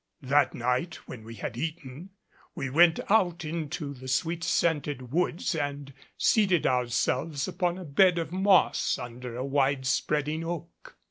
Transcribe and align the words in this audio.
That 0.23 0.55
night 0.55 0.95
when 1.05 1.23
we 1.23 1.35
had 1.35 1.55
eaten, 1.55 2.09
we 2.55 2.71
went 2.71 2.99
out 3.07 3.45
into 3.45 3.93
the 3.93 4.07
sweet 4.07 4.43
scented 4.43 5.11
woods 5.11 5.53
and 5.53 5.93
seated 6.17 6.65
ourselves 6.65 7.47
upon 7.47 7.77
a 7.77 7.85
bed 7.85 8.17
of 8.17 8.31
moss 8.31 8.97
under 8.97 9.35
a 9.35 9.45
wide 9.45 9.85
spreading 9.85 10.43
oak. 10.43 10.97